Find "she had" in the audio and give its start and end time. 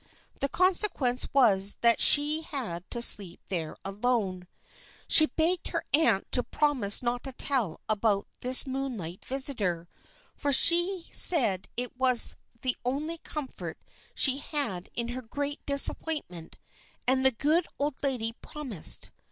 2.01-2.89, 14.15-14.89